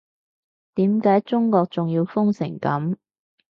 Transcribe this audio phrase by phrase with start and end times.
[0.73, 2.97] 點解中國仲要封成噉